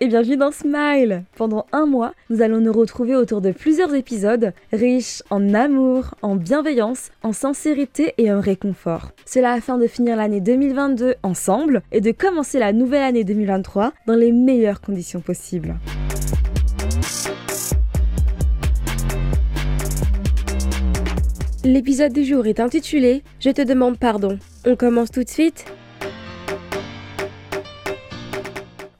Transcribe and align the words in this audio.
et 0.00 0.08
bienvenue 0.08 0.36
dans 0.36 0.50
Smile 0.50 1.24
Pendant 1.36 1.66
un 1.72 1.86
mois, 1.86 2.12
nous 2.28 2.42
allons 2.42 2.60
nous 2.60 2.72
retrouver 2.72 3.14
autour 3.14 3.40
de 3.40 3.52
plusieurs 3.52 3.94
épisodes 3.94 4.52
riches 4.72 5.22
en 5.30 5.54
amour, 5.54 6.14
en 6.22 6.36
bienveillance, 6.36 7.10
en 7.22 7.32
sincérité 7.32 8.14
et 8.18 8.32
en 8.32 8.40
réconfort. 8.40 9.12
Cela 9.24 9.52
afin 9.52 9.78
de 9.78 9.86
finir 9.86 10.16
l'année 10.16 10.40
2022 10.40 11.14
ensemble 11.22 11.82
et 11.92 12.00
de 12.00 12.10
commencer 12.10 12.58
la 12.58 12.72
nouvelle 12.72 13.02
année 13.02 13.24
2023 13.24 13.92
dans 14.06 14.14
les 14.14 14.32
meilleures 14.32 14.80
conditions 14.80 15.20
possibles. 15.20 15.76
L'épisode 21.64 22.12
du 22.12 22.24
jour 22.24 22.46
est 22.46 22.60
intitulé 22.60 23.22
Je 23.40 23.50
te 23.50 23.62
demande 23.62 23.98
pardon. 23.98 24.38
On 24.66 24.76
commence 24.76 25.10
tout 25.10 25.24
de 25.24 25.28
suite 25.28 25.64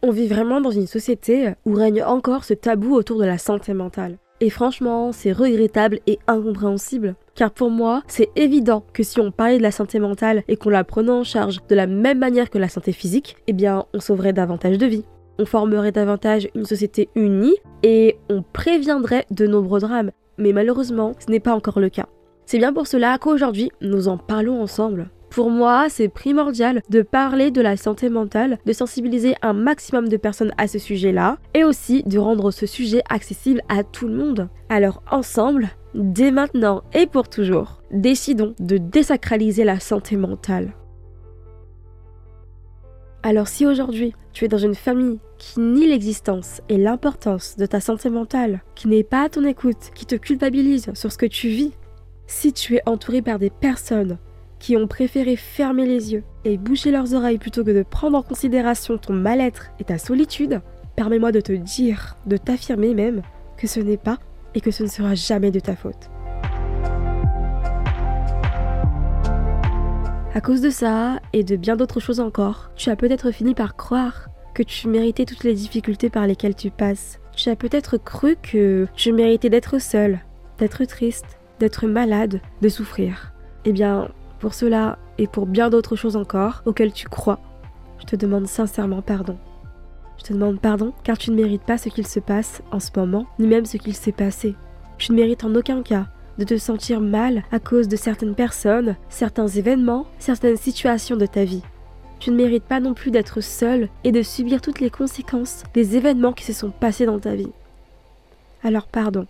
On 0.08 0.12
vit 0.12 0.28
vraiment 0.28 0.60
dans 0.60 0.70
une 0.70 0.86
société 0.86 1.54
où 1.64 1.72
règne 1.72 2.04
encore 2.04 2.44
ce 2.44 2.54
tabou 2.54 2.94
autour 2.94 3.18
de 3.18 3.24
la 3.24 3.38
santé 3.38 3.74
mentale. 3.74 4.18
Et 4.40 4.50
franchement, 4.50 5.10
c'est 5.10 5.32
regrettable 5.32 5.98
et 6.06 6.20
incompréhensible. 6.28 7.16
Car 7.34 7.50
pour 7.50 7.70
moi, 7.70 8.04
c'est 8.06 8.28
évident 8.36 8.84
que 8.92 9.02
si 9.02 9.18
on 9.18 9.32
parlait 9.32 9.58
de 9.58 9.64
la 9.64 9.72
santé 9.72 9.98
mentale 9.98 10.44
et 10.46 10.54
qu'on 10.54 10.70
la 10.70 10.84
prenait 10.84 11.10
en 11.10 11.24
charge 11.24 11.58
de 11.68 11.74
la 11.74 11.88
même 11.88 12.20
manière 12.20 12.50
que 12.50 12.58
la 12.58 12.68
santé 12.68 12.92
physique, 12.92 13.34
eh 13.48 13.52
bien, 13.52 13.86
on 13.94 13.98
sauverait 13.98 14.32
davantage 14.32 14.78
de 14.78 14.86
vies. 14.86 15.04
On 15.40 15.44
formerait 15.44 15.90
davantage 15.90 16.50
une 16.54 16.66
société 16.66 17.08
unie 17.16 17.56
et 17.82 18.16
on 18.30 18.44
préviendrait 18.44 19.26
de 19.32 19.48
nombreux 19.48 19.80
drames. 19.80 20.12
Mais 20.38 20.52
malheureusement, 20.52 21.14
ce 21.18 21.32
n'est 21.32 21.40
pas 21.40 21.56
encore 21.56 21.80
le 21.80 21.88
cas. 21.88 22.06
C'est 22.44 22.58
bien 22.58 22.72
pour 22.72 22.86
cela 22.86 23.18
qu'aujourd'hui, 23.18 23.72
nous 23.80 24.06
en 24.06 24.18
parlons 24.18 24.62
ensemble. 24.62 25.08
Pour 25.30 25.50
moi, 25.50 25.88
c'est 25.88 26.08
primordial 26.08 26.82
de 26.88 27.02
parler 27.02 27.50
de 27.50 27.60
la 27.60 27.76
santé 27.76 28.08
mentale, 28.08 28.58
de 28.64 28.72
sensibiliser 28.72 29.34
un 29.42 29.52
maximum 29.52 30.08
de 30.08 30.16
personnes 30.16 30.52
à 30.56 30.66
ce 30.66 30.78
sujet-là, 30.78 31.38
et 31.54 31.64
aussi 31.64 32.02
de 32.04 32.18
rendre 32.18 32.50
ce 32.50 32.66
sujet 32.66 33.02
accessible 33.10 33.60
à 33.68 33.84
tout 33.84 34.08
le 34.08 34.14
monde. 34.14 34.48
Alors 34.68 35.02
ensemble, 35.10 35.68
dès 35.94 36.30
maintenant 36.30 36.82
et 36.94 37.06
pour 37.06 37.28
toujours, 37.28 37.82
décidons 37.90 38.54
de 38.58 38.78
désacraliser 38.78 39.64
la 39.64 39.80
santé 39.80 40.16
mentale. 40.16 40.72
Alors 43.22 43.48
si 43.48 43.66
aujourd'hui 43.66 44.14
tu 44.32 44.44
es 44.44 44.48
dans 44.48 44.56
une 44.56 44.74
famille 44.74 45.18
qui 45.36 45.58
nie 45.58 45.88
l'existence 45.88 46.60
et 46.68 46.76
l'importance 46.76 47.56
de 47.56 47.66
ta 47.66 47.80
santé 47.80 48.08
mentale, 48.08 48.62
qui 48.74 48.86
n'est 48.86 49.02
pas 49.02 49.24
à 49.24 49.28
ton 49.28 49.44
écoute, 49.44 49.90
qui 49.94 50.06
te 50.06 50.14
culpabilise 50.14 50.92
sur 50.94 51.10
ce 51.10 51.18
que 51.18 51.26
tu 51.26 51.48
vis, 51.48 51.72
si 52.26 52.52
tu 52.52 52.76
es 52.76 52.82
entouré 52.86 53.22
par 53.22 53.38
des 53.38 53.50
personnes 53.50 54.18
qui 54.58 54.76
ont 54.76 54.86
préféré 54.86 55.36
fermer 55.36 55.86
les 55.86 56.12
yeux 56.12 56.24
et 56.44 56.56
boucher 56.56 56.90
leurs 56.90 57.14
oreilles 57.14 57.38
plutôt 57.38 57.64
que 57.64 57.70
de 57.70 57.82
prendre 57.82 58.16
en 58.16 58.22
considération 58.22 58.98
ton 58.98 59.12
mal-être 59.12 59.66
et 59.78 59.84
ta 59.84 59.98
solitude, 59.98 60.60
permets-moi 60.96 61.32
de 61.32 61.40
te 61.40 61.52
dire, 61.52 62.16
de 62.26 62.36
t'affirmer 62.36 62.94
même, 62.94 63.22
que 63.56 63.66
ce 63.66 63.80
n'est 63.80 63.96
pas 63.96 64.18
et 64.54 64.60
que 64.60 64.70
ce 64.70 64.82
ne 64.82 64.88
sera 64.88 65.14
jamais 65.14 65.50
de 65.50 65.60
ta 65.60 65.76
faute. 65.76 66.10
À 70.34 70.40
cause 70.42 70.60
de 70.60 70.68
ça, 70.68 71.18
et 71.32 71.44
de 71.44 71.56
bien 71.56 71.76
d'autres 71.76 72.00
choses 72.00 72.20
encore, 72.20 72.70
tu 72.76 72.90
as 72.90 72.96
peut-être 72.96 73.30
fini 73.30 73.54
par 73.54 73.74
croire 73.74 74.28
que 74.52 74.62
tu 74.62 74.86
méritais 74.86 75.24
toutes 75.24 75.44
les 75.44 75.54
difficultés 75.54 76.10
par 76.10 76.26
lesquelles 76.26 76.54
tu 76.54 76.70
passes. 76.70 77.20
Tu 77.34 77.48
as 77.48 77.56
peut-être 77.56 77.96
cru 77.96 78.36
que 78.42 78.86
tu 78.94 79.12
méritais 79.12 79.48
d'être 79.48 79.78
seul, 79.78 80.20
d'être 80.58 80.84
triste, 80.84 81.38
d'être 81.58 81.86
malade, 81.86 82.40
de 82.60 82.68
souffrir. 82.68 83.32
Eh 83.64 83.72
bien, 83.72 84.10
pour 84.38 84.54
cela 84.54 84.98
et 85.18 85.26
pour 85.26 85.46
bien 85.46 85.70
d'autres 85.70 85.96
choses 85.96 86.16
encore 86.16 86.62
auxquelles 86.66 86.92
tu 86.92 87.08
crois, 87.08 87.40
je 87.98 88.04
te 88.04 88.16
demande 88.16 88.46
sincèrement 88.46 89.02
pardon. 89.02 89.38
Je 90.18 90.24
te 90.24 90.32
demande 90.32 90.60
pardon 90.60 90.92
car 91.04 91.18
tu 91.18 91.30
ne 91.30 91.36
mérites 91.36 91.62
pas 91.62 91.78
ce 91.78 91.88
qu'il 91.88 92.06
se 92.06 92.20
passe 92.20 92.62
en 92.70 92.80
ce 92.80 92.90
moment, 92.96 93.26
ni 93.38 93.46
même 93.46 93.66
ce 93.66 93.76
qu'il 93.76 93.94
s'est 93.94 94.12
passé. 94.12 94.54
Tu 94.98 95.12
ne 95.12 95.16
mérites 95.16 95.44
en 95.44 95.54
aucun 95.54 95.82
cas 95.82 96.06
de 96.38 96.44
te 96.44 96.56
sentir 96.56 97.00
mal 97.00 97.44
à 97.50 97.58
cause 97.58 97.88
de 97.88 97.96
certaines 97.96 98.34
personnes, 98.34 98.96
certains 99.08 99.48
événements, 99.48 100.06
certaines 100.18 100.56
situations 100.56 101.16
de 101.16 101.26
ta 101.26 101.44
vie. 101.44 101.62
Tu 102.18 102.30
ne 102.30 102.36
mérites 102.36 102.64
pas 102.64 102.80
non 102.80 102.94
plus 102.94 103.10
d'être 103.10 103.40
seul 103.40 103.88
et 104.04 104.12
de 104.12 104.22
subir 104.22 104.60
toutes 104.60 104.80
les 104.80 104.90
conséquences 104.90 105.64
des 105.74 105.96
événements 105.96 106.32
qui 106.32 106.44
se 106.44 106.52
sont 106.52 106.70
passés 106.70 107.06
dans 107.06 107.18
ta 107.18 107.34
vie. 107.34 107.52
Alors 108.62 108.86
pardon. 108.86 109.26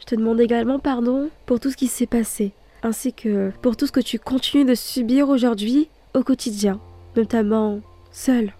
Je 0.00 0.04
te 0.06 0.14
demande 0.14 0.40
également 0.40 0.78
pardon 0.78 1.30
pour 1.46 1.58
tout 1.58 1.70
ce 1.70 1.76
qui 1.76 1.88
s'est 1.88 2.06
passé, 2.06 2.52
ainsi 2.82 3.12
que 3.12 3.50
pour 3.62 3.76
tout 3.76 3.86
ce 3.86 3.92
que 3.92 4.00
tu 4.00 4.18
continues 4.18 4.64
de 4.64 4.74
subir 4.74 5.28
aujourd'hui 5.28 5.88
au 6.14 6.22
quotidien, 6.22 6.80
notamment 7.16 7.80
seul. 8.10 8.52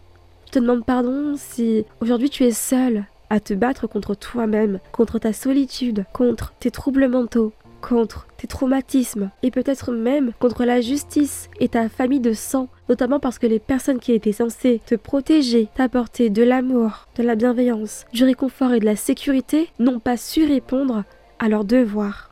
Je 0.46 0.52
te 0.52 0.58
demande 0.58 0.84
pardon 0.84 1.34
si 1.36 1.84
aujourd'hui 2.00 2.30
tu 2.30 2.44
es 2.44 2.52
seul 2.52 3.04
à 3.30 3.40
te 3.40 3.54
battre 3.54 3.86
contre 3.86 4.14
toi-même, 4.14 4.78
contre 4.92 5.18
ta 5.18 5.32
solitude, 5.32 6.04
contre 6.12 6.52
tes 6.60 6.70
troubles 6.70 7.08
mentaux, 7.08 7.52
contre 7.80 8.26
tes 8.36 8.46
traumatismes 8.46 9.30
et 9.42 9.50
peut-être 9.50 9.92
même 9.92 10.32
contre 10.38 10.64
la 10.64 10.80
justice 10.80 11.48
et 11.60 11.68
ta 11.68 11.88
famille 11.88 12.20
de 12.20 12.32
sang, 12.32 12.68
notamment 12.88 13.20
parce 13.20 13.38
que 13.38 13.46
les 13.46 13.58
personnes 13.58 14.00
qui 14.00 14.12
étaient 14.12 14.32
censées 14.32 14.80
te 14.86 14.94
protéger, 14.94 15.68
t'apporter 15.74 16.30
de 16.30 16.42
l'amour, 16.42 17.06
de 17.16 17.22
la 17.22 17.34
bienveillance, 17.34 18.04
du 18.12 18.24
réconfort 18.24 18.72
et 18.72 18.80
de 18.80 18.84
la 18.84 18.96
sécurité 18.96 19.68
n'ont 19.78 20.00
pas 20.00 20.16
su 20.16 20.44
répondre 20.44 21.04
à 21.38 21.48
leurs 21.48 21.64
devoirs. 21.64 22.25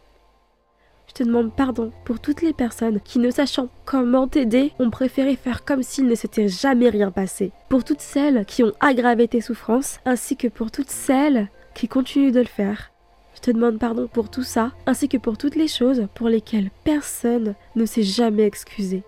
Je 1.16 1.22
te 1.22 1.28
demande 1.28 1.54
pardon 1.54 1.92
pour 2.04 2.18
toutes 2.18 2.42
les 2.42 2.52
personnes 2.52 2.98
qui, 3.00 3.20
ne 3.20 3.30
sachant 3.30 3.68
comment 3.84 4.26
t'aider, 4.26 4.72
ont 4.80 4.90
préféré 4.90 5.36
faire 5.36 5.64
comme 5.64 5.84
s'il 5.84 6.08
ne 6.08 6.16
s'était 6.16 6.48
jamais 6.48 6.88
rien 6.88 7.12
passé. 7.12 7.52
Pour 7.68 7.84
toutes 7.84 8.00
celles 8.00 8.44
qui 8.46 8.64
ont 8.64 8.72
aggravé 8.80 9.28
tes 9.28 9.40
souffrances, 9.40 10.00
ainsi 10.06 10.36
que 10.36 10.48
pour 10.48 10.72
toutes 10.72 10.90
celles 10.90 11.46
qui 11.72 11.86
continuent 11.86 12.32
de 12.32 12.40
le 12.40 12.46
faire. 12.46 12.90
Je 13.36 13.42
te 13.42 13.52
demande 13.52 13.78
pardon 13.78 14.08
pour 14.12 14.28
tout 14.28 14.42
ça, 14.42 14.72
ainsi 14.86 15.08
que 15.08 15.16
pour 15.16 15.38
toutes 15.38 15.54
les 15.54 15.68
choses 15.68 16.08
pour 16.16 16.28
lesquelles 16.28 16.70
personne 16.82 17.54
ne 17.76 17.86
s'est 17.86 18.02
jamais 18.02 18.42
excusé. 18.42 19.04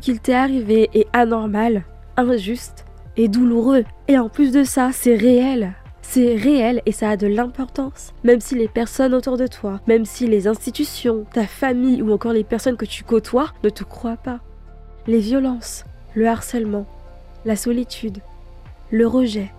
Qu'il 0.00 0.20
t'est 0.20 0.34
arrivé 0.34 0.90
est 0.94 1.08
anormal, 1.12 1.82
injuste 2.16 2.84
et 3.16 3.28
douloureux. 3.28 3.84
Et 4.06 4.18
en 4.18 4.28
plus 4.28 4.52
de 4.52 4.62
ça, 4.62 4.90
c'est 4.92 5.16
réel. 5.16 5.74
C'est 6.02 6.36
réel 6.36 6.82
et 6.86 6.92
ça 6.92 7.10
a 7.10 7.16
de 7.16 7.26
l'importance. 7.26 8.14
Même 8.22 8.40
si 8.40 8.54
les 8.54 8.68
personnes 8.68 9.12
autour 9.12 9.36
de 9.36 9.46
toi, 9.46 9.80
même 9.86 10.04
si 10.04 10.26
les 10.26 10.46
institutions, 10.46 11.26
ta 11.32 11.46
famille 11.46 12.00
ou 12.00 12.12
encore 12.12 12.32
les 12.32 12.44
personnes 12.44 12.76
que 12.76 12.84
tu 12.84 13.02
côtoies 13.02 13.52
ne 13.64 13.70
te 13.70 13.82
croient 13.82 14.16
pas. 14.16 14.40
Les 15.06 15.18
violences, 15.18 15.84
le 16.14 16.28
harcèlement, 16.28 16.86
la 17.44 17.56
solitude, 17.56 18.18
le 18.90 19.06
rejet, 19.06 19.50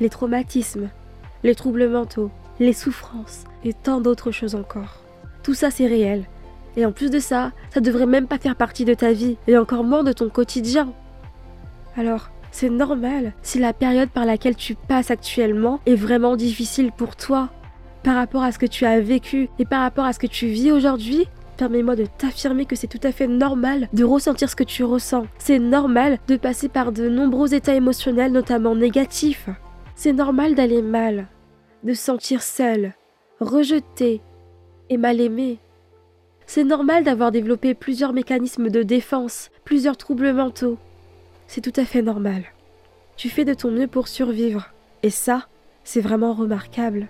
les 0.00 0.08
traumatismes, 0.08 0.88
les 1.44 1.54
troubles 1.54 1.88
mentaux, 1.88 2.30
les 2.60 2.72
souffrances 2.72 3.44
et 3.62 3.74
tant 3.74 4.00
d'autres 4.00 4.30
choses 4.30 4.54
encore. 4.54 5.00
Tout 5.42 5.54
ça 5.54 5.70
c'est 5.70 5.86
réel 5.86 6.24
et 6.76 6.86
en 6.86 6.92
plus 6.92 7.10
de 7.10 7.18
ça, 7.18 7.52
ça 7.70 7.80
devrait 7.80 8.06
même 8.06 8.26
pas 8.26 8.38
faire 8.38 8.56
partie 8.56 8.84
de 8.84 8.94
ta 8.94 9.12
vie, 9.12 9.36
et 9.46 9.58
encore 9.58 9.84
moins 9.84 10.04
de 10.04 10.12
ton 10.12 10.28
quotidien. 10.28 10.92
Alors, 11.96 12.30
c'est 12.50 12.70
normal 12.70 13.32
si 13.42 13.58
la 13.58 13.72
période 13.72 14.10
par 14.10 14.24
laquelle 14.24 14.56
tu 14.56 14.74
passes 14.74 15.10
actuellement 15.10 15.80
est 15.86 15.94
vraiment 15.94 16.36
difficile 16.36 16.90
pour 16.92 17.16
toi. 17.16 17.50
Par 18.02 18.14
rapport 18.14 18.42
à 18.42 18.52
ce 18.52 18.58
que 18.58 18.66
tu 18.66 18.84
as 18.84 19.00
vécu 19.00 19.48
et 19.58 19.64
par 19.64 19.80
rapport 19.82 20.04
à 20.04 20.12
ce 20.12 20.18
que 20.18 20.26
tu 20.26 20.46
vis 20.46 20.70
aujourd'hui, 20.70 21.26
permets-moi 21.56 21.96
de 21.96 22.06
t'affirmer 22.06 22.66
que 22.66 22.76
c'est 22.76 22.86
tout 22.86 23.00
à 23.02 23.12
fait 23.12 23.26
normal 23.26 23.88
de 23.92 24.04
ressentir 24.04 24.48
ce 24.48 24.56
que 24.56 24.64
tu 24.64 24.84
ressens. 24.84 25.26
C'est 25.38 25.58
normal 25.58 26.18
de 26.28 26.36
passer 26.36 26.68
par 26.68 26.92
de 26.92 27.08
nombreux 27.08 27.54
états 27.54 27.74
émotionnels, 27.74 28.32
notamment 28.32 28.74
négatifs. 28.74 29.48
C'est 29.94 30.12
normal 30.12 30.54
d'aller 30.54 30.82
mal, 30.82 31.26
de 31.82 31.94
se 31.94 32.02
sentir 32.02 32.42
seul, 32.42 32.94
rejeté 33.40 34.20
et 34.88 34.98
mal 34.98 35.20
aimé. 35.20 35.58
C'est 36.46 36.64
normal 36.64 37.02
d'avoir 37.04 37.32
développé 37.32 37.74
plusieurs 37.74 38.12
mécanismes 38.12 38.68
de 38.68 38.82
défense, 38.82 39.50
plusieurs 39.64 39.96
troubles 39.96 40.32
mentaux. 40.32 40.78
C'est 41.48 41.60
tout 41.60 41.78
à 41.78 41.84
fait 41.84 42.02
normal. 42.02 42.44
Tu 43.16 43.28
fais 43.28 43.44
de 43.44 43.54
ton 43.54 43.70
mieux 43.70 43.88
pour 43.88 44.08
survivre. 44.08 44.72
Et 45.02 45.10
ça, 45.10 45.48
c'est 45.84 46.00
vraiment 46.00 46.34
remarquable. 46.34 47.08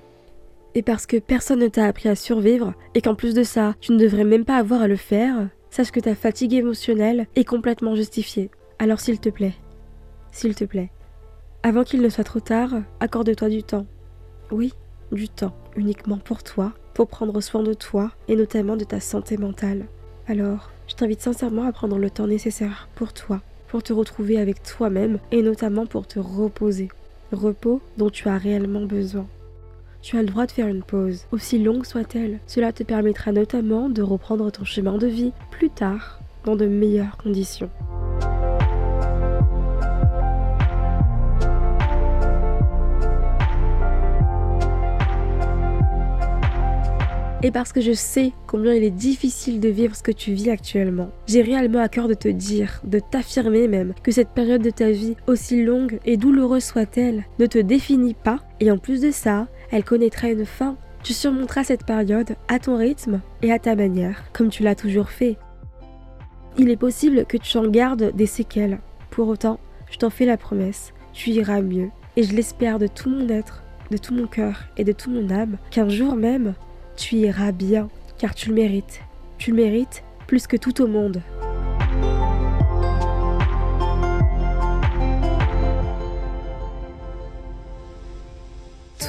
Et 0.74 0.82
parce 0.82 1.06
que 1.06 1.18
personne 1.18 1.60
ne 1.60 1.68
t'a 1.68 1.86
appris 1.86 2.08
à 2.08 2.14
survivre, 2.14 2.74
et 2.94 3.00
qu'en 3.02 3.14
plus 3.14 3.34
de 3.34 3.42
ça, 3.42 3.74
tu 3.80 3.92
ne 3.92 3.98
devrais 3.98 4.24
même 4.24 4.44
pas 4.44 4.56
avoir 4.56 4.82
à 4.82 4.88
le 4.88 4.96
faire, 4.96 5.48
sache 5.70 5.90
que 5.90 6.00
ta 6.00 6.14
fatigue 6.14 6.54
émotionnelle 6.54 7.26
est 7.34 7.44
complètement 7.44 7.94
justifiée. 7.94 8.50
Alors 8.78 9.00
s'il 9.00 9.20
te 9.20 9.28
plaît, 9.28 9.54
s'il 10.32 10.54
te 10.54 10.64
plaît, 10.64 10.90
avant 11.62 11.84
qu'il 11.84 12.02
ne 12.02 12.08
soit 12.08 12.24
trop 12.24 12.40
tard, 12.40 12.70
accorde-toi 13.00 13.48
du 13.48 13.62
temps. 13.62 13.86
Oui, 14.50 14.72
du 15.12 15.28
temps 15.28 15.56
uniquement 15.76 16.18
pour 16.18 16.42
toi, 16.42 16.72
pour 16.94 17.08
prendre 17.08 17.40
soin 17.40 17.62
de 17.62 17.74
toi 17.74 18.10
et 18.28 18.36
notamment 18.36 18.76
de 18.76 18.84
ta 18.84 19.00
santé 19.00 19.36
mentale. 19.36 19.86
Alors, 20.28 20.70
je 20.88 20.94
t'invite 20.94 21.20
sincèrement 21.20 21.64
à 21.64 21.72
prendre 21.72 21.98
le 21.98 22.10
temps 22.10 22.26
nécessaire 22.26 22.88
pour 22.94 23.12
toi, 23.12 23.40
pour 23.68 23.82
te 23.82 23.92
retrouver 23.92 24.38
avec 24.38 24.62
toi-même 24.62 25.18
et 25.30 25.42
notamment 25.42 25.86
pour 25.86 26.06
te 26.06 26.18
reposer. 26.18 26.88
Repos 27.32 27.80
dont 27.96 28.10
tu 28.10 28.28
as 28.28 28.38
réellement 28.38 28.86
besoin. 28.86 29.26
Tu 30.02 30.16
as 30.16 30.22
le 30.22 30.28
droit 30.28 30.46
de 30.46 30.52
faire 30.52 30.68
une 30.68 30.84
pause, 30.84 31.26
aussi 31.32 31.58
longue 31.58 31.84
soit-elle. 31.84 32.38
Cela 32.46 32.72
te 32.72 32.84
permettra 32.84 33.32
notamment 33.32 33.88
de 33.88 34.02
reprendre 34.02 34.50
ton 34.52 34.64
chemin 34.64 34.98
de 34.98 35.08
vie 35.08 35.32
plus 35.50 35.70
tard, 35.70 36.20
dans 36.44 36.54
de 36.54 36.66
meilleures 36.66 37.16
conditions. 37.16 37.70
Et 47.42 47.50
parce 47.50 47.72
que 47.72 47.80
je 47.80 47.92
sais 47.92 48.32
combien 48.46 48.74
il 48.74 48.84
est 48.84 48.90
difficile 48.90 49.60
de 49.60 49.68
vivre 49.68 49.94
ce 49.94 50.02
que 50.02 50.12
tu 50.12 50.32
vis 50.32 50.50
actuellement. 50.50 51.10
J'ai 51.26 51.42
réellement 51.42 51.80
à 51.80 51.88
cœur 51.88 52.08
de 52.08 52.14
te 52.14 52.28
dire, 52.28 52.80
de 52.84 52.98
t'affirmer 52.98 53.68
même, 53.68 53.94
que 54.02 54.12
cette 54.12 54.30
période 54.30 54.62
de 54.62 54.70
ta 54.70 54.90
vie, 54.90 55.16
aussi 55.26 55.62
longue 55.62 55.98
et 56.04 56.16
douloureuse 56.16 56.64
soit-elle, 56.64 57.24
ne 57.38 57.46
te 57.46 57.58
définit 57.58 58.14
pas, 58.14 58.40
et 58.60 58.70
en 58.70 58.78
plus 58.78 59.00
de 59.00 59.10
ça, 59.10 59.48
elle 59.70 59.84
connaîtra 59.84 60.28
une 60.28 60.46
fin. 60.46 60.76
Tu 61.02 61.12
surmonteras 61.12 61.64
cette 61.64 61.84
période 61.84 62.34
à 62.48 62.58
ton 62.58 62.76
rythme 62.76 63.20
et 63.42 63.52
à 63.52 63.58
ta 63.58 63.76
manière, 63.76 64.24
comme 64.32 64.48
tu 64.48 64.62
l'as 64.62 64.74
toujours 64.74 65.10
fait. 65.10 65.36
Il 66.58 66.70
est 66.70 66.76
possible 66.76 67.26
que 67.26 67.36
tu 67.36 67.58
en 67.58 67.68
gardes 67.68 68.12
des 68.16 68.26
séquelles. 68.26 68.80
Pour 69.10 69.28
autant, 69.28 69.60
je 69.90 69.98
t'en 69.98 70.10
fais 70.10 70.24
la 70.24 70.36
promesse, 70.36 70.92
tu 71.12 71.30
iras 71.30 71.60
mieux. 71.60 71.90
Et 72.16 72.22
je 72.22 72.34
l'espère 72.34 72.78
de 72.78 72.86
tout 72.86 73.10
mon 73.10 73.28
être, 73.28 73.62
de 73.90 73.98
tout 73.98 74.14
mon 74.14 74.26
cœur 74.26 74.64
et 74.78 74.84
de 74.84 74.92
tout 74.92 75.10
mon 75.10 75.30
âme, 75.30 75.58
qu'un 75.70 75.88
jour 75.88 76.16
même, 76.16 76.54
tu 76.96 77.16
iras 77.16 77.52
bien, 77.52 77.88
car 78.18 78.34
tu 78.34 78.48
le 78.48 78.54
mérites. 78.54 79.00
Tu 79.38 79.50
le 79.50 79.56
mérites 79.56 80.02
plus 80.26 80.46
que 80.46 80.56
tout 80.56 80.82
au 80.82 80.86
monde. 80.88 81.22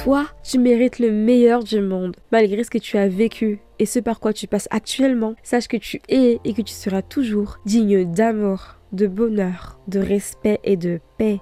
Toi, 0.04 0.26
tu 0.44 0.58
mérites 0.58 1.00
le 1.00 1.10
meilleur 1.10 1.64
du 1.64 1.80
monde, 1.80 2.16
malgré 2.30 2.62
ce 2.62 2.70
que 2.70 2.78
tu 2.78 2.96
as 2.96 3.08
vécu 3.08 3.60
et 3.78 3.86
ce 3.86 3.98
par 3.98 4.20
quoi 4.20 4.32
tu 4.32 4.46
passes 4.46 4.68
actuellement. 4.70 5.34
Sache 5.42 5.66
que 5.66 5.76
tu 5.76 6.00
es 6.08 6.38
et 6.44 6.54
que 6.54 6.62
tu 6.62 6.72
seras 6.72 7.02
toujours 7.02 7.58
digne 7.66 8.04
d'amour, 8.04 8.76
de 8.92 9.06
bonheur, 9.06 9.78
de 9.88 9.98
respect 9.98 10.60
et 10.62 10.76
de 10.76 11.00
paix. 11.16 11.40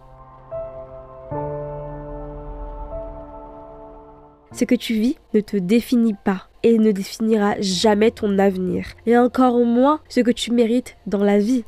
Ce 4.56 4.64
que 4.64 4.75
tu 4.75 4.94
vis 4.94 5.19
ne 5.35 5.41
te 5.41 5.58
définit 5.58 6.14
pas 6.14 6.49
et 6.62 6.79
ne 6.79 6.91
définira 6.91 7.56
jamais 7.61 8.11
ton 8.11 8.38
avenir, 8.38 8.87
et 9.05 9.19
encore 9.19 9.58
moins 9.58 10.00
ce 10.08 10.20
que 10.20 10.31
tu 10.31 10.50
mérites 10.50 10.97
dans 11.06 11.23
la 11.23 11.38
vie. 11.38 11.64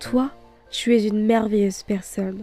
Toi, 0.00 0.30
tu 0.72 0.96
es 0.96 1.06
une 1.06 1.24
merveilleuse 1.24 1.84
personne. 1.84 2.42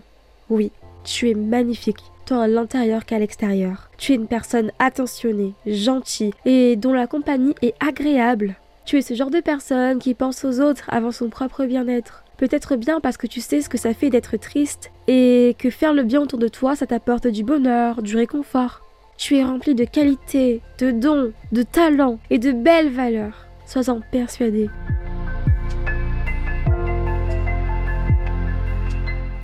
Oui, 0.49 0.71
tu 1.03 1.29
es 1.29 1.33
magnifique, 1.33 2.01
tant 2.25 2.39
à 2.39 2.47
l'intérieur 2.47 3.03
qu'à 3.03 3.19
l'extérieur. 3.19 3.89
Tu 3.97 4.13
es 4.13 4.15
une 4.15 4.27
personne 4.27 4.71
attentionnée, 4.79 5.53
gentille 5.65 6.33
et 6.45 6.77
dont 6.77 6.93
la 6.93 7.07
compagnie 7.07 7.55
est 7.61 7.75
agréable. 7.85 8.55
Tu 8.85 8.97
es 8.97 9.01
ce 9.01 9.15
genre 9.15 9.31
de 9.31 9.41
personne 9.41 9.99
qui 9.99 10.13
pense 10.13 10.45
aux 10.45 10.61
autres 10.61 10.85
avant 10.87 11.11
son 11.11 11.27
propre 11.27 11.65
bien-être. 11.65 12.23
Peut-être 12.37 12.75
bien 12.75 12.99
parce 12.99 13.17
que 13.17 13.25
tu 13.25 13.41
sais 13.41 13.61
ce 13.61 13.69
que 13.69 13.79
ça 13.79 13.95
fait 13.95 14.11
d'être 14.11 14.37
triste 14.37 14.91
et 15.07 15.55
que 15.57 15.71
faire 15.71 15.93
le 15.93 16.03
bien 16.03 16.21
autour 16.21 16.37
de 16.37 16.47
toi, 16.47 16.75
ça 16.75 16.85
t'apporte 16.85 17.25
du 17.25 17.43
bonheur, 17.43 18.03
du 18.03 18.15
réconfort. 18.15 18.81
Tu 19.17 19.37
es 19.37 19.43
rempli 19.43 19.73
de 19.73 19.85
qualités, 19.85 20.61
de 20.77 20.91
dons, 20.91 21.33
de 21.51 21.63
talents 21.63 22.19
et 22.29 22.37
de 22.37 22.51
belles 22.51 22.91
valeurs. 22.91 23.47
Sois-en 23.65 24.01
persuadé. 24.11 24.69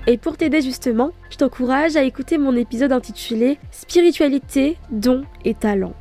Et 0.06 0.18
pour 0.19 0.38
t'aider 0.38 0.62
justement, 0.62 1.12
je 1.31 1.38
t'encourage 1.38 1.95
à 1.95 2.04
écouter 2.04 2.38
mon 2.38 2.56
épisode 2.56 2.92
intitulé 2.92 3.57
Spiritualité, 3.72 4.78
dons 4.92 5.24
et 5.44 5.56
talents. 5.56 5.95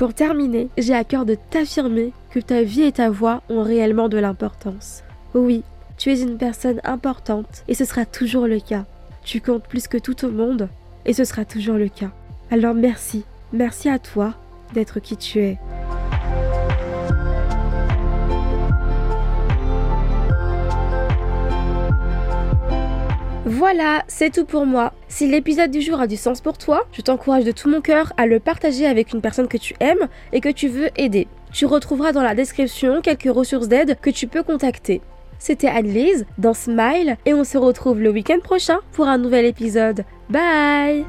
Pour 0.00 0.14
terminer, 0.14 0.70
j'ai 0.78 0.94
à 0.94 1.04
cœur 1.04 1.26
de 1.26 1.34
t'affirmer 1.34 2.14
que 2.30 2.40
ta 2.40 2.62
vie 2.62 2.84
et 2.84 2.92
ta 2.92 3.10
voix 3.10 3.42
ont 3.50 3.62
réellement 3.62 4.08
de 4.08 4.16
l'importance. 4.16 5.02
Oui, 5.34 5.62
tu 5.98 6.10
es 6.10 6.22
une 6.22 6.38
personne 6.38 6.80
importante 6.84 7.64
et 7.68 7.74
ce 7.74 7.84
sera 7.84 8.06
toujours 8.06 8.46
le 8.46 8.60
cas. 8.60 8.86
Tu 9.24 9.42
comptes 9.42 9.68
plus 9.68 9.88
que 9.88 9.98
tout 9.98 10.24
au 10.24 10.30
monde 10.30 10.70
et 11.04 11.12
ce 11.12 11.24
sera 11.24 11.44
toujours 11.44 11.76
le 11.76 11.90
cas. 11.90 12.12
Alors 12.50 12.74
merci, 12.74 13.26
merci 13.52 13.90
à 13.90 13.98
toi 13.98 14.32
d'être 14.72 15.00
qui 15.00 15.18
tu 15.18 15.40
es. 15.40 15.58
Voilà, 23.46 24.04
c'est 24.06 24.32
tout 24.32 24.44
pour 24.44 24.66
moi. 24.66 24.92
Si 25.08 25.26
l'épisode 25.26 25.70
du 25.70 25.80
jour 25.80 25.98
a 25.98 26.06
du 26.06 26.16
sens 26.16 26.40
pour 26.40 26.58
toi, 26.58 26.86
je 26.92 27.00
t'encourage 27.00 27.44
de 27.44 27.52
tout 27.52 27.70
mon 27.70 27.80
cœur 27.80 28.12
à 28.18 28.26
le 28.26 28.38
partager 28.38 28.86
avec 28.86 29.12
une 29.12 29.22
personne 29.22 29.48
que 29.48 29.56
tu 29.56 29.74
aimes 29.80 30.08
et 30.32 30.40
que 30.40 30.50
tu 30.50 30.68
veux 30.68 30.90
aider. 30.96 31.26
Tu 31.52 31.64
retrouveras 31.64 32.12
dans 32.12 32.22
la 32.22 32.34
description 32.34 33.00
quelques 33.00 33.34
ressources 33.34 33.68
d'aide 33.68 33.98
que 34.00 34.10
tu 34.10 34.26
peux 34.26 34.42
contacter. 34.42 35.00
C'était 35.38 35.68
Annelise 35.68 36.26
dans 36.36 36.52
Smile 36.52 37.16
et 37.24 37.32
on 37.32 37.44
se 37.44 37.56
retrouve 37.56 38.00
le 38.00 38.10
week-end 38.10 38.40
prochain 38.44 38.78
pour 38.92 39.08
un 39.08 39.16
nouvel 39.16 39.46
épisode. 39.46 40.04
Bye 40.28 41.06